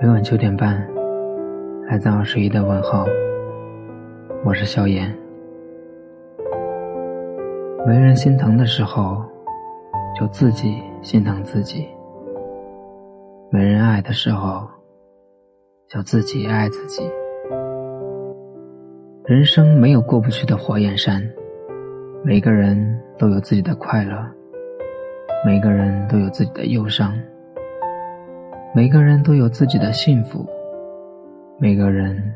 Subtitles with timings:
[0.00, 0.74] 每晚九点半，
[1.86, 3.04] 来自二十一的问候。
[4.44, 5.14] 我是萧炎。
[7.86, 9.22] 没人心疼的时候，
[10.18, 11.86] 就自己心疼自己；
[13.50, 14.66] 没人爱的时候，
[15.88, 17.02] 就自己爱自己。
[19.26, 21.22] 人生没有过不去的火焰山，
[22.24, 24.16] 每个人都有自己的快乐，
[25.44, 27.12] 每个人都有自己的忧伤。
[28.74, 30.46] 每个人都有自己的幸福，
[31.58, 32.34] 每个人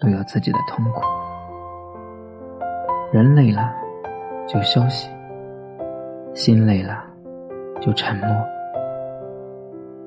[0.00, 1.02] 都有自己的痛苦。
[3.12, 3.70] 人累了
[4.48, 5.10] 就休息，
[6.34, 7.04] 心累了
[7.78, 8.28] 就沉默。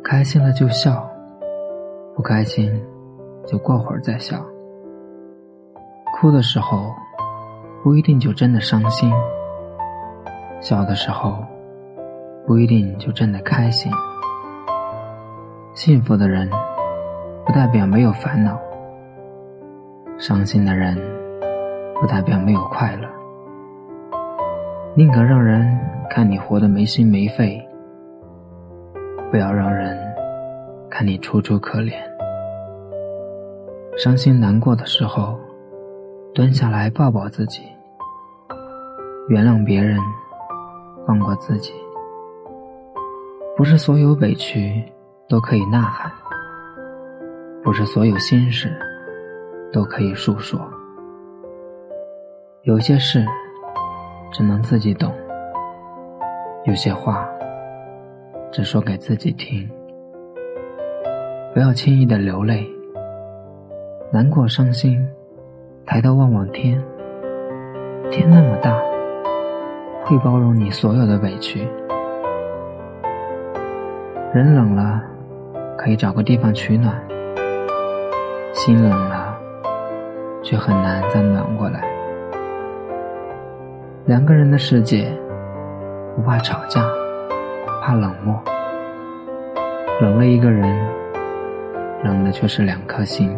[0.04, 1.08] 开心了就笑，
[2.16, 2.84] 不开心
[3.46, 4.44] 就过会儿再笑。
[6.18, 6.92] 哭的时候
[7.84, 9.14] 不一定就真的伤心，
[10.60, 11.46] 笑的时候
[12.48, 13.92] 不一定就真的开心。
[15.80, 16.50] 幸福的人，
[17.46, 18.52] 不代表没有烦恼；
[20.18, 20.94] 伤心的人，
[22.02, 23.08] 不代表没有快乐。
[24.94, 25.66] 宁可让人
[26.10, 27.66] 看你活得没心没肺，
[29.32, 29.98] 不要让人
[30.90, 31.94] 看你楚楚可怜。
[33.96, 35.40] 伤心难过的时候，
[36.36, 37.62] 蹲下来抱抱自己，
[39.30, 39.98] 原谅别人，
[41.08, 41.72] 放过自己。
[43.56, 44.84] 不是所有委屈。
[45.30, 46.12] 都可以呐喊，
[47.62, 48.68] 不是所有心事
[49.72, 50.60] 都可以诉说。
[52.64, 53.24] 有些事
[54.32, 55.14] 只能自己懂，
[56.66, 57.30] 有些话
[58.52, 59.70] 只说给自己听。
[61.54, 62.68] 不要轻易的流泪，
[64.12, 65.08] 难过伤心，
[65.86, 66.84] 抬头望望天，
[68.10, 68.76] 天那么大，
[70.06, 71.68] 会包容你所有的委屈。
[74.34, 75.04] 人冷了。
[75.82, 76.94] 可以找个地方取暖，
[78.54, 79.34] 心冷了，
[80.44, 81.82] 却很难再暖过来。
[84.06, 85.10] 两个人的世界，
[86.18, 86.84] 不怕吵架，
[87.82, 88.38] 怕冷漠。
[90.02, 90.78] 冷了一个人，
[92.04, 93.34] 冷的却是两颗心。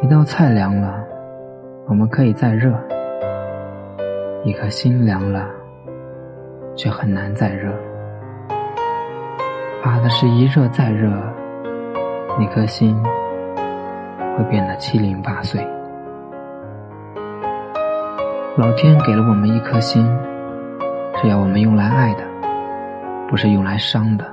[0.00, 1.04] 一道菜凉了，
[1.86, 2.72] 我们可以再热；
[4.44, 5.46] 一颗心凉了，
[6.74, 7.70] 却很难再热。
[9.82, 11.10] 怕的是一热再热，
[12.38, 12.96] 那颗心
[14.38, 15.60] 会变得七零八碎。
[18.56, 20.06] 老天给了我们一颗心，
[21.20, 22.22] 是要我们用来爱的，
[23.28, 24.24] 不是用来伤的。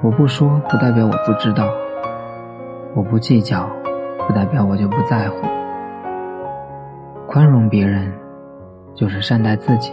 [0.00, 1.66] 我不说，不代表我不知道；
[2.94, 3.68] 我不计较，
[4.26, 5.46] 不代表我就不在乎。
[7.26, 8.10] 宽容别人，
[8.94, 9.92] 就是善待自己；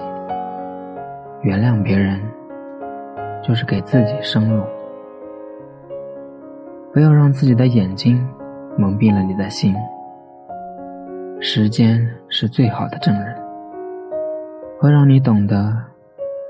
[1.42, 2.22] 原谅别人。
[3.48, 4.62] 就是给自己生路，
[6.92, 8.22] 不要让自己的眼睛
[8.78, 9.74] 蒙蔽了你的心。
[11.40, 13.34] 时间是最好的证人，
[14.80, 15.74] 会让你懂得，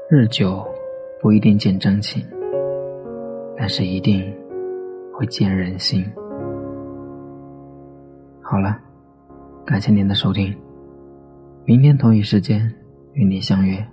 [0.09, 0.65] 日久
[1.21, 2.25] 不一定见真情，
[3.55, 4.33] 但是一定
[5.13, 6.03] 会见人心。
[8.41, 8.75] 好了，
[9.63, 10.51] 感谢您的收听，
[11.63, 12.73] 明天同一时间
[13.13, 13.85] 与你相约。